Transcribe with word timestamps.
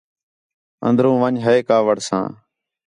اندر 0.87 1.05
ون٘ڄ 1.19 1.35
ہی 1.43 1.57
کاوِڑ 1.67 1.97
ساں 2.07 2.27